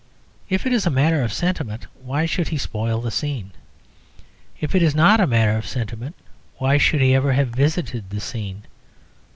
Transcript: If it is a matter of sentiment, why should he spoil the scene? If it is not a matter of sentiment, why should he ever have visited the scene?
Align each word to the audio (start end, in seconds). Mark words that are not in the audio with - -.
If 0.49 0.65
it 0.65 0.73
is 0.73 0.87
a 0.87 0.89
matter 0.89 1.21
of 1.21 1.31
sentiment, 1.31 1.85
why 2.01 2.25
should 2.25 2.47
he 2.47 2.57
spoil 2.57 3.01
the 3.01 3.11
scene? 3.11 3.51
If 4.59 4.73
it 4.73 4.81
is 4.81 4.95
not 4.95 5.19
a 5.19 5.27
matter 5.27 5.55
of 5.55 5.67
sentiment, 5.67 6.15
why 6.57 6.79
should 6.79 7.01
he 7.01 7.13
ever 7.13 7.33
have 7.33 7.49
visited 7.49 8.09
the 8.09 8.19
scene? 8.19 8.63